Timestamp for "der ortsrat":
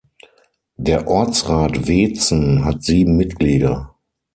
0.77-1.87